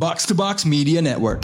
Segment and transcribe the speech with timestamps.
[0.00, 1.42] Box to Box Media Network.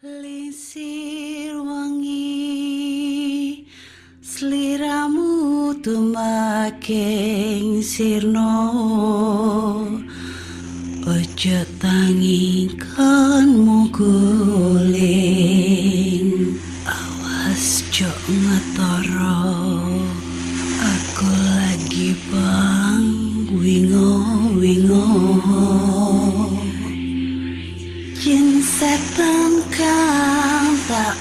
[0.00, 3.66] Lisir wangi
[4.22, 8.62] Seliramu tumaking sirno
[11.02, 12.78] Ojo guling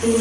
[0.08, 0.16] Hai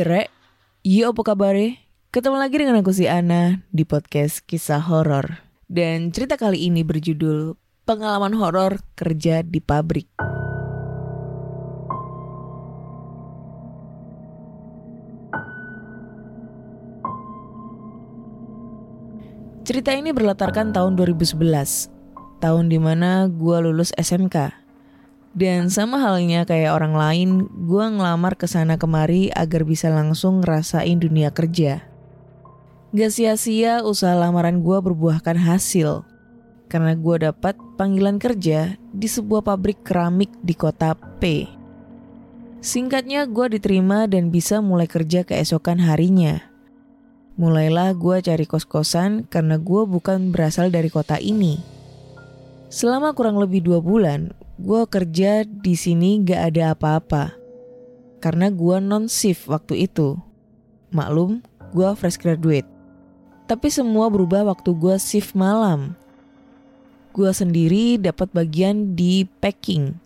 [0.00, 0.32] Rek,
[0.80, 1.52] yo apa kabar
[2.08, 5.44] Ketemu lagi dengan aku si Ana di podcast kisah horor.
[5.68, 10.31] Dan cerita kali ini berjudul Pengalaman Horor Kerja di Pabrik.
[19.72, 21.40] Cerita ini berlatarkan tahun 2011,
[22.44, 24.52] tahun di mana gue lulus SMK.
[25.32, 31.00] Dan sama halnya kayak orang lain, gue ngelamar ke sana kemari agar bisa langsung ngerasain
[31.00, 31.88] dunia kerja.
[32.92, 36.04] Gak sia-sia usaha lamaran gue berbuahkan hasil,
[36.68, 41.48] karena gue dapat panggilan kerja di sebuah pabrik keramik di kota P.
[42.60, 46.51] Singkatnya gue diterima dan bisa mulai kerja keesokan harinya.
[47.40, 51.56] Mulailah gue cari kos-kosan karena gue bukan berasal dari kota ini.
[52.68, 57.32] Selama kurang lebih dua bulan, gue kerja di sini gak ada apa-apa.
[58.20, 60.20] Karena gue non-shift waktu itu.
[60.92, 61.40] Maklum,
[61.72, 62.68] gue fresh graduate.
[63.48, 65.96] Tapi semua berubah waktu gue shift malam.
[67.16, 69.96] Gue sendiri dapat bagian di packing.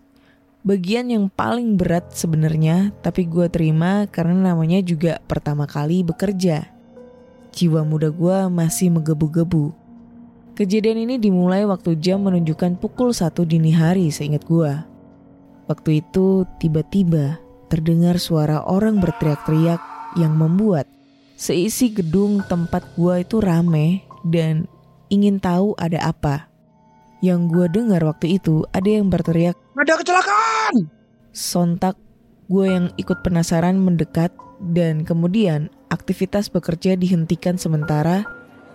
[0.67, 6.76] Bagian yang paling berat sebenarnya, tapi gue terima karena namanya juga pertama kali bekerja.
[7.57, 9.73] Jiwa muda gue masih menggebu-gebu.
[10.61, 14.77] Kejadian ini dimulai waktu jam menunjukkan pukul satu dini hari seingat gue.
[15.65, 17.41] Waktu itu tiba-tiba
[17.73, 19.81] terdengar suara orang berteriak-teriak
[20.21, 20.85] yang membuat
[21.41, 24.69] seisi gedung tempat gue itu rame dan
[25.09, 26.53] ingin tahu ada apa.
[27.25, 30.93] Yang gue dengar waktu itu ada yang berteriak, Ada kecelakaan!
[31.33, 31.97] Sontak
[32.53, 34.29] gue yang ikut penasaran mendekat
[34.61, 38.29] dan kemudian aktivitas bekerja dihentikan sementara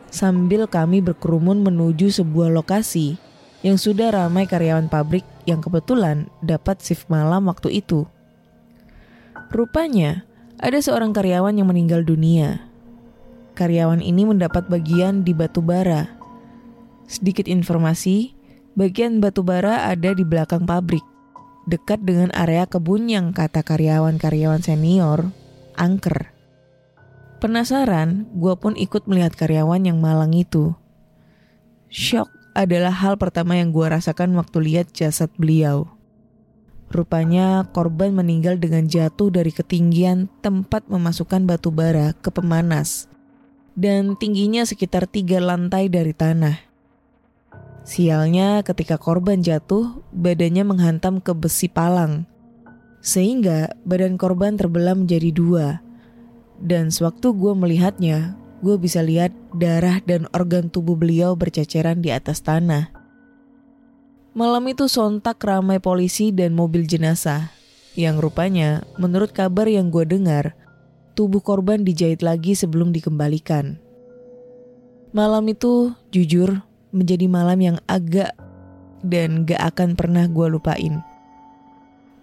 [0.09, 3.21] sambil kami berkerumun menuju sebuah lokasi
[3.61, 8.09] yang sudah ramai karyawan pabrik yang kebetulan dapat shift malam waktu itu.
[9.53, 10.25] Rupanya
[10.57, 12.65] ada seorang karyawan yang meninggal dunia.
[13.53, 16.07] Karyawan ini mendapat bagian di batu bara.
[17.05, 18.33] Sedikit informasi,
[18.73, 21.03] bagian batu bara ada di belakang pabrik,
[21.67, 25.29] dekat dengan area kebun yang kata karyawan-karyawan senior,
[25.75, 26.40] angker.
[27.41, 30.77] Penasaran, gue pun ikut melihat karyawan yang malang itu.
[31.89, 35.89] Shock adalah hal pertama yang gue rasakan waktu lihat jasad beliau.
[36.93, 43.09] Rupanya korban meninggal dengan jatuh dari ketinggian tempat memasukkan batu bara ke pemanas
[43.73, 46.61] dan tingginya sekitar tiga lantai dari tanah.
[47.81, 52.29] Sialnya ketika korban jatuh, badannya menghantam ke besi palang.
[53.01, 55.81] Sehingga badan korban terbelah menjadi dua.
[56.61, 62.45] Dan sewaktu gue melihatnya, gue bisa lihat darah dan organ tubuh beliau berceceran di atas
[62.45, 62.93] tanah.
[64.31, 67.51] Malam itu sontak ramai polisi dan mobil jenazah.
[67.99, 70.55] Yang rupanya, menurut kabar yang gue dengar,
[71.17, 73.75] tubuh korban dijahit lagi sebelum dikembalikan.
[75.11, 76.63] Malam itu, jujur,
[76.95, 78.31] menjadi malam yang agak
[79.03, 81.03] dan gak akan pernah gue lupain.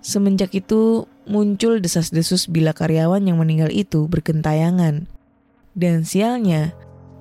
[0.00, 5.06] Semenjak itu, muncul desas-desus bila karyawan yang meninggal itu bergentayangan.
[5.76, 6.74] Dan sialnya,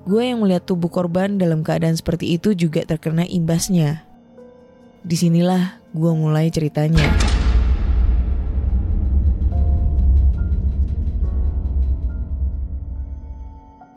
[0.08, 4.08] gue yang melihat tubuh korban dalam keadaan seperti itu juga terkena imbasnya.
[5.04, 7.06] Di sinilah gue mulai ceritanya.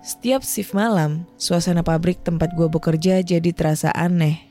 [0.01, 4.44] Setiap shift malam, suasana pabrik tempat gue bekerja jadi terasa aneh.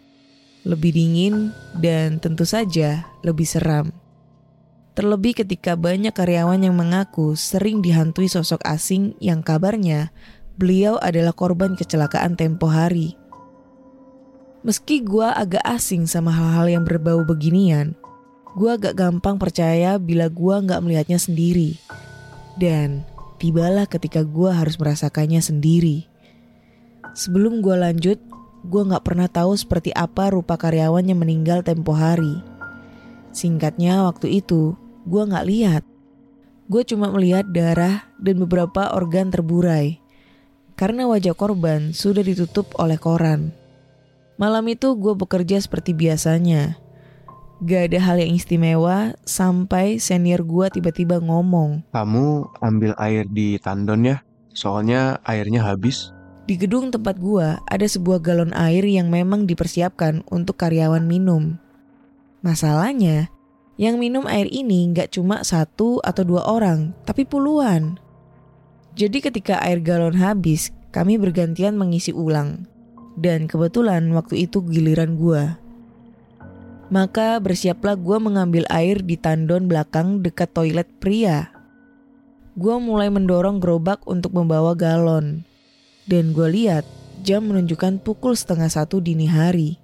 [0.64, 3.99] Lebih dingin dan tentu saja lebih seram.
[5.00, 10.12] Terlebih ketika banyak karyawan yang mengaku sering dihantui sosok asing yang kabarnya
[10.60, 13.16] beliau adalah korban kecelakaan tempo hari.
[14.60, 17.96] Meski gue agak asing sama hal-hal yang berbau beginian,
[18.52, 21.80] gue agak gampang percaya bila gue nggak melihatnya sendiri.
[22.60, 23.00] Dan
[23.40, 26.04] tibalah ketika gue harus merasakannya sendiri.
[27.16, 28.20] Sebelum gue lanjut,
[28.68, 32.44] gue nggak pernah tahu seperti apa rupa karyawan yang meninggal tempo hari.
[33.32, 34.76] Singkatnya waktu itu
[35.06, 35.84] gue gak lihat.
[36.70, 39.98] Gue cuma melihat darah dan beberapa organ terburai.
[40.78, 43.52] Karena wajah korban sudah ditutup oleh koran.
[44.40, 46.80] Malam itu gue bekerja seperti biasanya.
[47.60, 51.84] Gak ada hal yang istimewa sampai senior gue tiba-tiba ngomong.
[51.92, 54.16] Kamu ambil air di tandon ya,
[54.56, 56.16] soalnya airnya habis.
[56.50, 61.54] Di gedung tempat gua ada sebuah galon air yang memang dipersiapkan untuk karyawan minum.
[62.42, 63.30] Masalahnya,
[63.80, 67.96] yang minum air ini nggak cuma satu atau dua orang, tapi puluhan.
[68.92, 72.68] Jadi ketika air galon habis, kami bergantian mengisi ulang.
[73.16, 75.56] Dan kebetulan waktu itu giliran gua.
[76.92, 81.48] Maka bersiaplah gua mengambil air di tandon belakang dekat toilet pria.
[82.60, 85.48] Gua mulai mendorong gerobak untuk membawa galon.
[86.04, 86.84] Dan gue lihat
[87.24, 89.80] jam menunjukkan pukul setengah satu dini hari.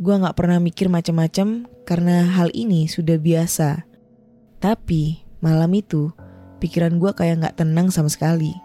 [0.00, 3.84] Gue gak pernah mikir macam-macam karena hal ini sudah biasa.
[4.56, 6.08] Tapi malam itu
[6.56, 8.56] pikiran gue kayak gak tenang sama sekali.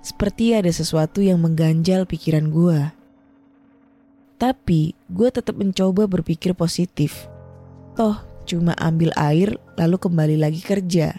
[0.00, 2.80] Seperti ada sesuatu yang mengganjal pikiran gue.
[4.40, 7.28] Tapi gue tetap mencoba berpikir positif.
[7.92, 11.12] Toh cuma ambil air lalu kembali lagi kerja.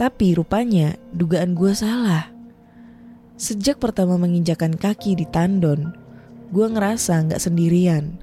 [0.00, 2.32] Tapi rupanya dugaan gue salah.
[3.36, 6.03] Sejak pertama menginjakan kaki di tandon,
[6.50, 8.20] gue ngerasa gak sendirian.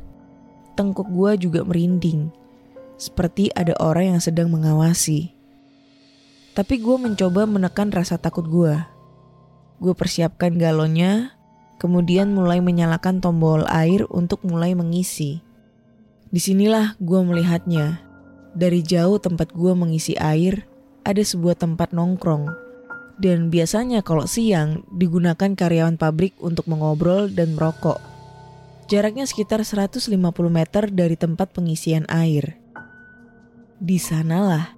[0.78, 2.30] Tengkuk gue juga merinding,
[3.00, 5.34] seperti ada orang yang sedang mengawasi.
[6.52, 8.76] Tapi gue mencoba menekan rasa takut gue.
[9.82, 11.34] Gue persiapkan galonnya,
[11.82, 15.42] kemudian mulai menyalakan tombol air untuk mulai mengisi.
[16.30, 18.04] Di sinilah gue melihatnya.
[18.52, 20.68] Dari jauh tempat gue mengisi air,
[21.08, 22.72] ada sebuah tempat nongkrong
[23.22, 28.11] dan biasanya kalau siang digunakan karyawan pabrik untuk mengobrol dan merokok.
[28.92, 30.12] Jaraknya sekitar 150
[30.52, 32.60] meter dari tempat pengisian air.
[33.80, 34.76] Di sanalah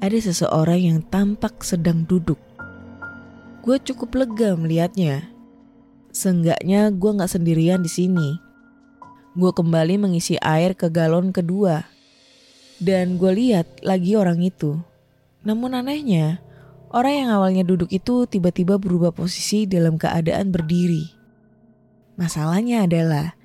[0.00, 2.40] ada seseorang yang tampak sedang duduk.
[3.60, 5.28] Gue cukup lega melihatnya.
[6.08, 8.40] Seenggaknya gue gak sendirian di sini.
[9.36, 11.84] Gue kembali mengisi air ke galon kedua.
[12.80, 14.80] Dan gue lihat lagi orang itu.
[15.44, 16.40] Namun anehnya,
[16.90, 21.06] Orang yang awalnya duduk itu tiba-tiba berubah posisi dalam keadaan berdiri.
[22.18, 23.38] Masalahnya adalah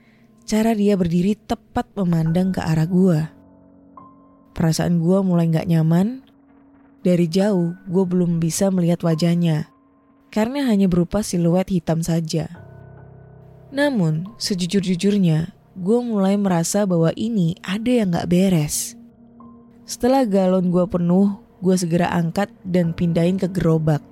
[0.46, 3.34] cara dia berdiri tepat memandang ke arah gua.
[4.54, 6.22] Perasaan gua mulai gak nyaman.
[7.06, 9.70] Dari jauh, gue belum bisa melihat wajahnya
[10.34, 12.50] karena hanya berupa siluet hitam saja.
[13.72, 19.00] Namun, sejujur-jujurnya, gue mulai merasa bahwa ini ada yang gak beres.
[19.88, 24.04] Setelah galon gue penuh, gue segera angkat dan pindahin ke gerobak.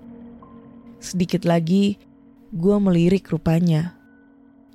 [1.04, 2.00] Sedikit lagi,
[2.56, 4.03] gue melirik rupanya.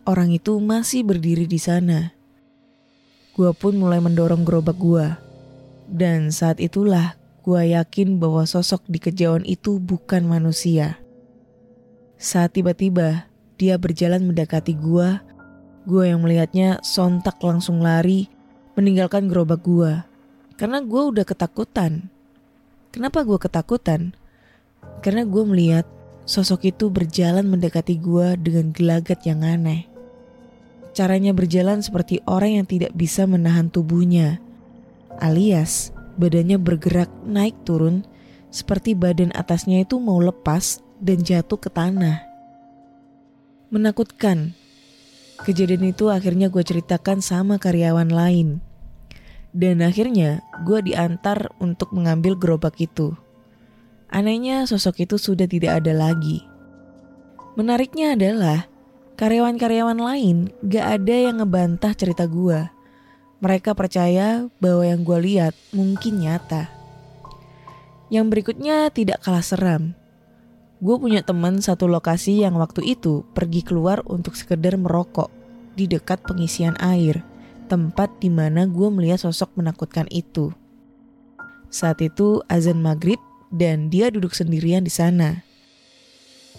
[0.08, 2.16] Orang itu masih berdiri di sana.
[3.37, 5.05] Gue pun mulai mendorong gerobak gue.
[5.84, 10.96] Dan saat itulah gue yakin bahwa sosok di kejauhan itu bukan manusia.
[12.16, 13.28] Saat tiba-tiba
[13.60, 15.20] dia berjalan mendekati gue,
[15.84, 18.32] gue yang melihatnya sontak langsung lari
[18.81, 19.93] meninggalkan gerobak gue.
[20.56, 22.08] Karena gue udah ketakutan.
[22.96, 24.16] Kenapa gue ketakutan?
[25.05, 25.84] Karena gue melihat
[26.28, 29.88] sosok itu berjalan mendekati gue dengan gelagat yang aneh.
[30.98, 34.42] Caranya berjalan seperti orang yang tidak bisa menahan tubuhnya,
[35.22, 38.02] alias badannya bergerak naik turun
[38.50, 42.26] seperti badan atasnya itu mau lepas dan jatuh ke tanah.
[43.70, 44.58] Menakutkan.
[45.38, 48.58] Kejadian itu akhirnya gue ceritakan sama karyawan lain.
[49.55, 53.14] Dan akhirnya gue diantar untuk mengambil gerobak itu.
[54.10, 56.43] Anehnya sosok itu sudah tidak ada lagi.
[57.55, 58.67] Menariknya adalah
[59.19, 62.70] karyawan-karyawan lain gak ada yang ngebantah cerita gue.
[63.43, 66.70] Mereka percaya bahwa yang gue lihat mungkin nyata.
[68.15, 69.98] Yang berikutnya tidak kalah seram.
[70.79, 75.34] Gue punya teman satu lokasi yang waktu itu pergi keluar untuk sekedar merokok
[75.75, 77.27] di dekat pengisian air
[77.69, 80.55] tempat di mana gue melihat sosok menakutkan itu.
[81.69, 83.20] Saat itu azan maghrib
[83.53, 85.44] dan dia duduk sendirian di sana.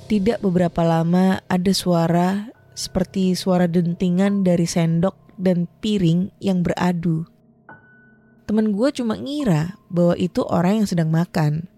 [0.09, 7.29] Tidak beberapa lama ada suara seperti suara dentingan dari sendok dan piring yang beradu.
[8.49, 11.69] Temen gue cuma ngira bahwa itu orang yang sedang makan.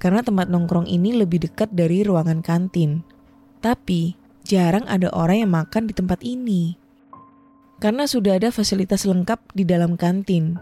[0.00, 3.04] Karena tempat nongkrong ini lebih dekat dari ruangan kantin.
[3.60, 4.16] Tapi
[4.48, 6.88] jarang ada orang yang makan di tempat ini
[7.78, 10.58] karena sudah ada fasilitas lengkap di dalam kantin.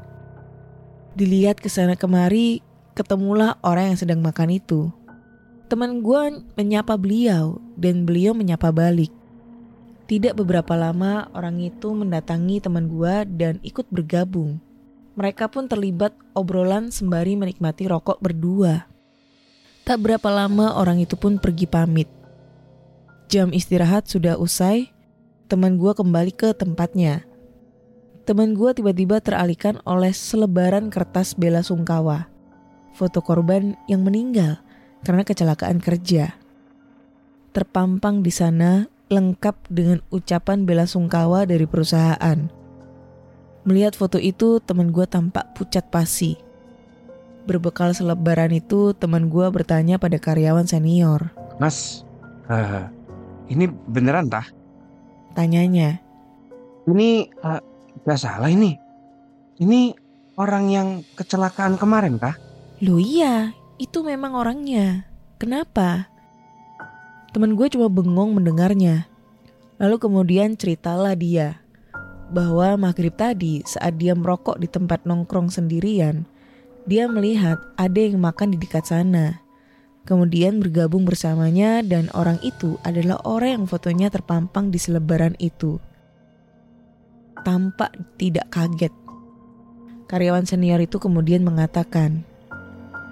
[1.17, 2.61] Dilihat ke sana kemari,
[2.93, 4.93] ketemulah orang yang sedang makan itu.
[5.67, 9.11] Teman gue menyapa beliau dan beliau menyapa balik.
[10.07, 14.63] Tidak beberapa lama orang itu mendatangi teman gue dan ikut bergabung.
[15.19, 18.87] Mereka pun terlibat obrolan sembari menikmati rokok berdua.
[19.83, 22.07] Tak berapa lama orang itu pun pergi pamit.
[23.27, 24.95] Jam istirahat sudah usai,
[25.51, 27.27] teman gue kembali ke tempatnya.
[28.23, 32.31] Teman gue tiba-tiba teralihkan oleh selebaran kertas bela sungkawa.
[32.95, 34.63] Foto korban yang meninggal
[35.07, 36.35] karena kecelakaan kerja.
[37.55, 42.51] Terpampang di sana lengkap dengan ucapan bela sungkawa dari perusahaan.
[43.63, 46.35] Melihat foto itu, teman gue tampak pucat pasi.
[47.47, 51.31] Berbekal selebaran itu, teman gue bertanya pada karyawan senior.
[51.63, 52.03] Mas,
[52.51, 52.91] eh,
[53.47, 54.51] ini beneran tah?
[55.39, 56.03] Tanyanya,
[56.87, 57.63] Ini eh,
[58.03, 58.75] nggak salah ini.
[59.59, 59.95] Ini
[60.39, 62.39] orang yang kecelakaan kemarin kah?
[62.83, 65.09] Loh iya, itu memang orangnya.
[65.37, 66.09] Kenapa?
[67.37, 69.09] Temen gue cuma bengong mendengarnya.
[69.77, 71.61] Lalu kemudian ceritalah dia
[72.33, 76.27] bahwa maghrib tadi saat dia merokok di tempat nongkrong sendirian,
[76.89, 79.43] dia melihat ada yang makan di dekat sana.
[80.07, 85.83] Kemudian bergabung bersamanya dan orang itu adalah orang yang fotonya terpampang di selebaran itu.
[87.43, 88.95] Tampak tidak kaget.
[90.07, 92.23] Karyawan senior itu kemudian mengatakan,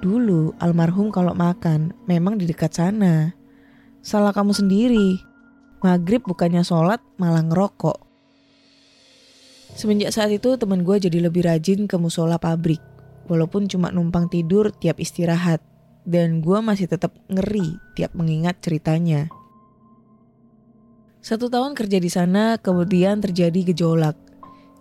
[0.04, 3.32] Dulu almarhum kalau makan memang di dekat sana.
[4.04, 5.16] Salah kamu sendiri.
[5.80, 8.04] Maghrib bukannya sholat malah ngerokok.
[9.72, 12.84] Semenjak saat itu teman gue jadi lebih rajin ke musola pabrik.
[13.32, 15.64] Walaupun cuma numpang tidur tiap istirahat.
[16.04, 19.32] Dan gue masih tetap ngeri tiap mengingat ceritanya.
[21.24, 24.20] Satu tahun kerja di sana kemudian terjadi gejolak.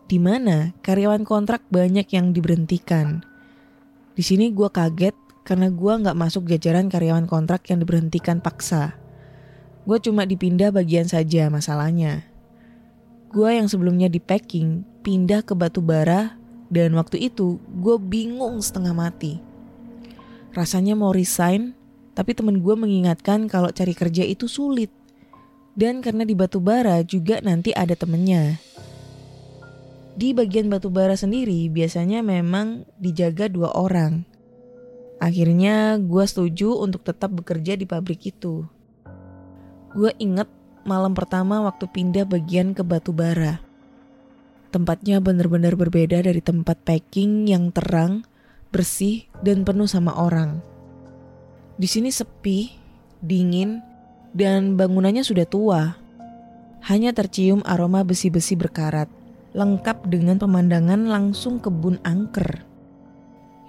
[0.03, 3.23] Di mana karyawan kontrak banyak yang diberhentikan.
[4.13, 8.93] Di sini gue kaget karena gue nggak masuk jajaran karyawan kontrak yang diberhentikan paksa.
[9.83, 12.23] Gue cuma dipindah bagian saja masalahnya.
[13.33, 16.37] Gue yang sebelumnya di packing pindah ke batu bara
[16.69, 19.41] dan waktu itu gue bingung setengah mati.
[20.53, 21.73] Rasanya mau resign,
[22.13, 24.93] tapi temen gue mengingatkan kalau cari kerja itu sulit.
[25.73, 28.61] Dan karena di batu bara juga nanti ada temennya.
[30.13, 34.21] Di bagian batu bara sendiri biasanya memang dijaga dua orang.
[35.17, 38.61] Akhirnya gue setuju untuk tetap bekerja di pabrik itu.
[39.97, 40.45] Gue inget
[40.85, 43.57] malam pertama waktu pindah bagian ke batu bara.
[44.69, 48.25] Tempatnya benar-benar berbeda dari tempat packing yang terang,
[48.69, 50.61] bersih, dan penuh sama orang.
[51.77, 52.73] Di sini sepi,
[53.21, 53.81] dingin,
[54.33, 55.97] dan bangunannya sudah tua.
[56.85, 59.22] Hanya tercium aroma besi-besi berkarat
[59.53, 62.65] lengkap dengan pemandangan langsung kebun angker.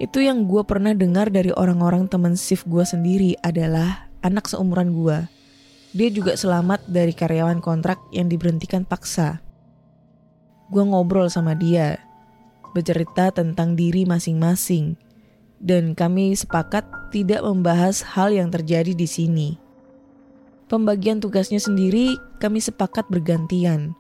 [0.01, 5.19] Itu yang gue pernah dengar dari orang-orang teman shift gue sendiri adalah anak seumuran gue.
[5.95, 9.39] Dia juga selamat dari karyawan kontrak yang diberhentikan paksa.
[10.73, 12.03] Gue ngobrol sama dia,
[12.75, 14.99] bercerita tentang diri masing-masing,
[15.63, 16.83] dan kami sepakat
[17.15, 19.49] tidak membahas hal yang terjadi di sini.
[20.67, 23.95] Pembagian tugasnya sendiri kami sepakat bergantian.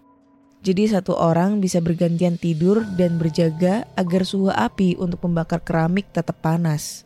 [0.64, 6.40] Jadi satu orang bisa bergantian tidur dan berjaga agar suhu api untuk membakar keramik tetap
[6.40, 7.04] panas.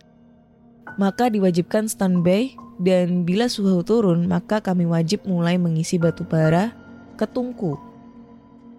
[0.94, 6.70] Maka diwajibkan standby dan bila suhu turun maka kami wajib mulai mengisi batu bara
[7.18, 7.74] ke tungku.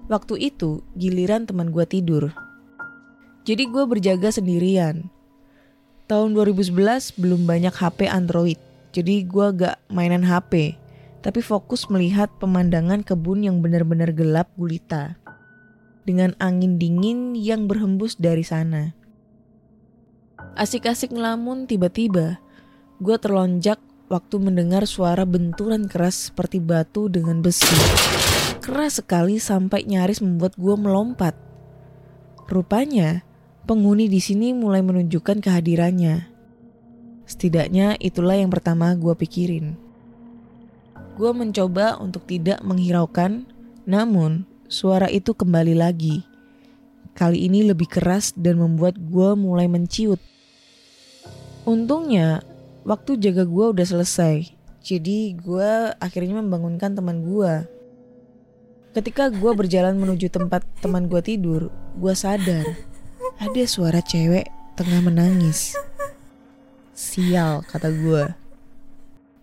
[0.08, 2.32] Waktu itu giliran teman gue tidur.
[3.44, 5.12] Jadi gue berjaga sendirian.
[6.08, 8.58] Tahun 2011 belum banyak HP Android,
[8.96, 10.80] jadi gue gak mainan HP
[11.20, 15.20] tapi fokus melihat pemandangan kebun yang benar-benar gelap gulita.
[16.08, 18.96] Dengan angin dingin yang berhembus dari sana.
[20.56, 22.40] Asik-asik ngelamun tiba-tiba,
[23.04, 23.78] gue terlonjak
[24.10, 27.78] waktu mendengar suara benturan keras seperti batu dengan besi.
[28.64, 31.38] Keras sekali sampai nyaris membuat gue melompat.
[32.50, 33.22] Rupanya,
[33.70, 36.26] penghuni di sini mulai menunjukkan kehadirannya.
[37.30, 39.89] Setidaknya itulah yang pertama gue pikirin.
[41.20, 43.44] Gue mencoba untuk tidak menghiraukan,
[43.84, 46.24] namun suara itu kembali lagi.
[47.12, 50.24] Kali ini lebih keras dan membuat gue mulai menciut.
[51.68, 52.40] Untungnya,
[52.88, 54.48] waktu jaga gue udah selesai.
[54.80, 57.68] Jadi gue akhirnya membangunkan teman gue.
[58.96, 61.68] Ketika gue berjalan menuju tempat teman gue tidur,
[62.00, 62.64] gue sadar
[63.44, 64.48] ada suara cewek
[64.80, 65.76] tengah menangis.
[66.96, 68.49] Sial, kata gue.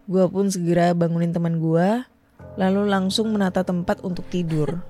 [0.07, 2.07] Gue pun segera bangunin teman gue,
[2.55, 4.87] lalu langsung menata tempat untuk tidur.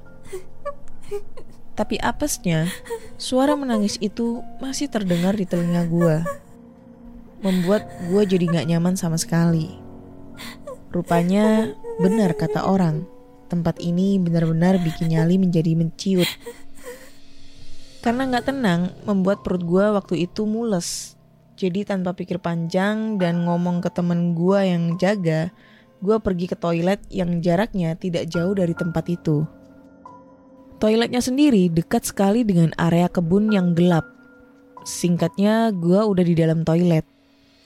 [1.77, 2.69] Tapi apesnya,
[3.17, 6.17] suara menangis itu masih terdengar di telinga gue.
[7.41, 9.77] Membuat gue jadi gak nyaman sama sekali.
[10.93, 13.09] Rupanya benar kata orang,
[13.49, 16.29] tempat ini benar-benar bikin nyali menjadi menciut.
[18.05, 21.16] Karena nggak tenang, membuat perut gue waktu itu mules.
[21.57, 25.49] Jadi tanpa pikir panjang dan ngomong ke temen gue yang jaga,
[26.05, 29.49] gue pergi ke toilet yang jaraknya tidak jauh dari tempat itu.
[30.77, 34.05] Toiletnya sendiri dekat sekali dengan area kebun yang gelap.
[34.85, 37.09] Singkatnya, gue udah di dalam toilet.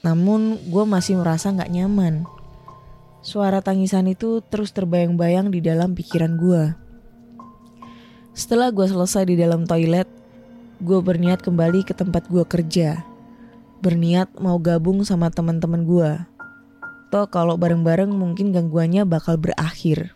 [0.06, 2.22] Namun, gue masih merasa nggak nyaman.
[3.26, 6.62] Suara tangisan itu terus terbayang-bayang di dalam pikiran gue.
[8.38, 10.06] Setelah gue selesai di dalam toilet,
[10.78, 13.09] gue berniat kembali ke tempat gue kerja.
[13.80, 16.10] Berniat mau gabung sama teman-teman gue.
[17.08, 20.14] Toh kalau bareng-bareng mungkin gangguannya bakal berakhir.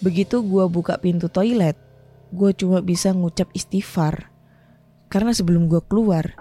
[0.00, 1.76] Begitu gue buka pintu toilet,
[2.32, 4.30] gue cuma bisa ngucap istighfar.
[5.10, 6.32] Karena sebelum gue keluar,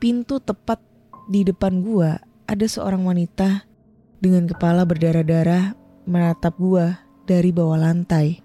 [0.00, 0.80] pintu tepat
[1.28, 2.14] di depan gue
[2.44, 3.66] ada seorang wanita
[4.24, 5.76] dengan kepala berdarah-darah
[6.08, 8.40] menatap gua dari bawah lantai.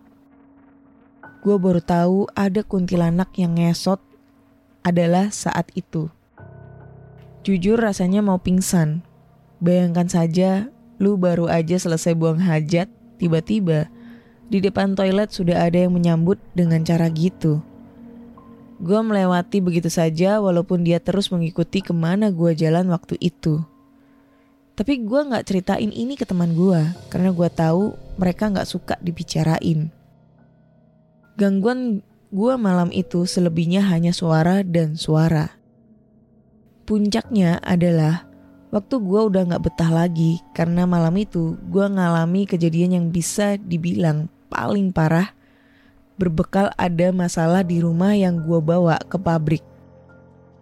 [1.39, 4.03] Gua baru tahu ada kuntilanak yang ngesot
[4.83, 6.11] adalah saat itu.
[7.43, 9.01] Jujur rasanya mau pingsan.
[9.63, 10.67] Bayangkan saja
[10.99, 13.87] lu baru aja selesai buang hajat, tiba-tiba
[14.49, 17.61] di depan toilet sudah ada yang menyambut dengan cara gitu.
[18.79, 23.61] Gue melewati begitu saja walaupun dia terus mengikuti ke mana gue jalan waktu itu.
[24.79, 26.79] Tapi gue gak ceritain ini ke teman gue
[27.11, 29.91] karena gue tahu mereka gak suka dibicarain.
[31.35, 31.99] Gangguan
[32.31, 35.58] gue malam itu selebihnya hanya suara dan suara.
[36.89, 38.25] Puncaknya adalah
[38.73, 44.25] waktu gue udah gak betah lagi karena malam itu gue ngalami kejadian yang bisa dibilang
[44.49, 45.37] paling parah
[46.17, 49.61] berbekal ada masalah di rumah yang gue bawa ke pabrik.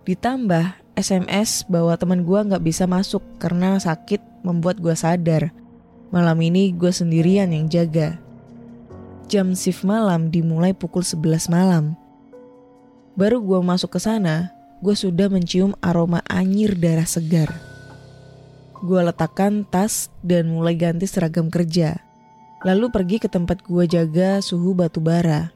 [0.03, 5.55] Ditambah SMS bahwa teman gue nggak bisa masuk karena sakit membuat gue sadar.
[6.11, 8.19] Malam ini gue sendirian yang jaga.
[9.31, 11.95] Jam shift malam dimulai pukul 11 malam.
[13.15, 17.53] Baru gue masuk ke sana, gue sudah mencium aroma anyir darah segar.
[18.77, 21.97] Gue letakkan tas dan mulai ganti seragam kerja.
[22.65, 25.49] Lalu pergi ke tempat gue jaga suhu batu bara.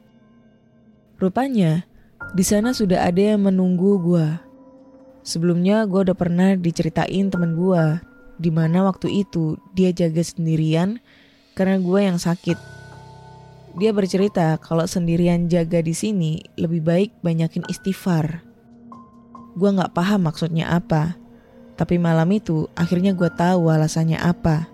[1.18, 1.86] Rupanya,
[2.34, 4.52] di sana sudah ada yang menunggu gue
[5.22, 8.02] Sebelumnya gue udah pernah diceritain temen gue
[8.42, 10.98] di mana waktu itu dia jaga sendirian
[11.54, 12.58] karena gue yang sakit.
[13.78, 18.42] Dia bercerita kalau sendirian jaga di sini lebih baik banyakin istighfar.
[19.52, 21.16] Gue nggak paham maksudnya apa,
[21.76, 24.68] tapi malam itu akhirnya gue tahu alasannya apa.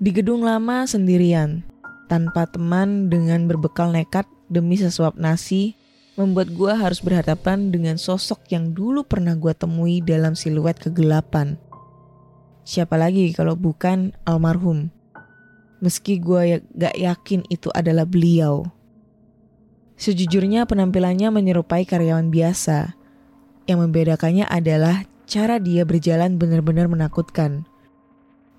[0.00, 1.64] Di gedung lama sendirian,
[2.08, 5.76] tanpa teman dengan berbekal nekat demi sesuap nasi
[6.14, 11.58] membuat gue harus berhadapan dengan sosok yang dulu pernah gue temui dalam siluet kegelapan.
[12.64, 14.88] Siapa lagi kalau bukan almarhum?
[15.82, 18.64] Meski gue ya gak yakin itu adalah beliau.
[20.00, 22.96] Sejujurnya penampilannya menyerupai karyawan biasa.
[23.64, 27.64] Yang membedakannya adalah cara dia berjalan benar-benar menakutkan.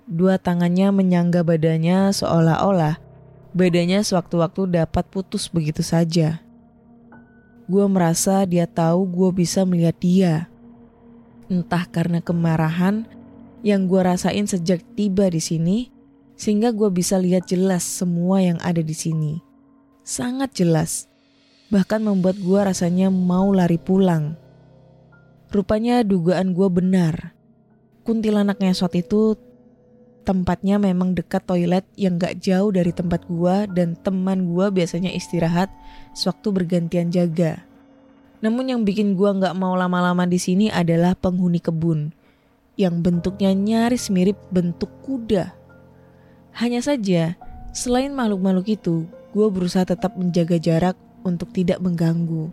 [0.06, 3.06] Dua tangannya menyangga badannya seolah-olah
[3.56, 6.44] badannya sewaktu-waktu dapat putus begitu saja.
[7.66, 10.34] Gue merasa dia tahu gue bisa melihat dia.
[11.48, 13.08] Entah karena kemarahan
[13.64, 15.88] yang gue rasain sejak tiba di sini,
[16.36, 19.40] sehingga gue bisa lihat jelas semua yang ada di sini.
[20.06, 21.10] Sangat jelas,
[21.72, 24.38] bahkan membuat gue rasanya mau lari pulang.
[25.50, 27.32] Rupanya dugaan gue benar.
[28.02, 29.38] Kuntilanak ngesot itu
[30.26, 35.70] tempatnya memang dekat toilet yang gak jauh dari tempat gue dan teman gue biasanya istirahat
[36.14, 37.66] sewaktu bergantian jaga.
[38.44, 42.12] Namun yang bikin gua nggak mau lama-lama di sini adalah penghuni kebun
[42.76, 45.56] yang bentuknya nyaris mirip bentuk kuda.
[46.56, 47.36] Hanya saja,
[47.72, 52.52] selain makhluk-makhluk itu, gue berusaha tetap menjaga jarak untuk tidak mengganggu.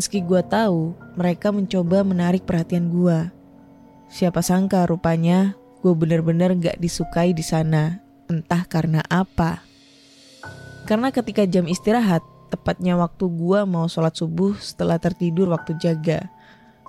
[0.00, 3.28] Meski gue tahu mereka mencoba menarik perhatian gue.
[4.08, 5.52] Siapa sangka rupanya
[5.84, 9.60] gue benar-benar gak disukai di sana, entah karena apa.
[10.88, 16.32] Karena ketika jam istirahat, tepatnya waktu gue mau sholat subuh setelah tertidur waktu jaga.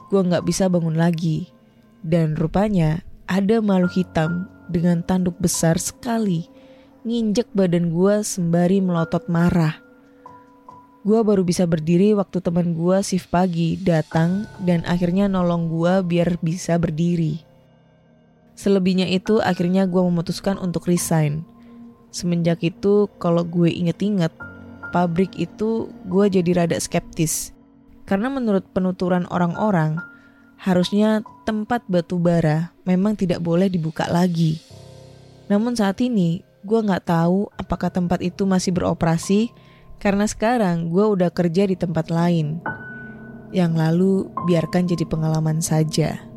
[0.07, 1.51] Gue gak bisa bangun lagi.
[1.99, 6.47] Dan rupanya ada makhluk hitam dengan tanduk besar sekali
[7.03, 9.80] nginjek badan gue sembari melotot marah.
[11.01, 16.37] Gue baru bisa berdiri waktu teman gue shift pagi datang dan akhirnya nolong gue biar
[16.45, 17.41] bisa berdiri.
[18.53, 21.41] Selebihnya itu akhirnya gue memutuskan untuk resign.
[22.13, 24.29] Semenjak itu kalau gue inget-inget
[24.93, 27.49] pabrik itu gue jadi rada skeptis.
[28.05, 29.97] Karena menurut penuturan orang-orang,
[30.61, 34.61] harusnya tempat batu bara memang tidak boleh dibuka lagi.
[35.49, 39.49] Namun saat ini, gue nggak tahu apakah tempat itu masih beroperasi
[40.01, 42.57] Karena sekarang gue udah kerja di tempat lain.
[43.53, 44.13] Yang lalu
[44.49, 46.30] biarkan jadi pengalaman saja.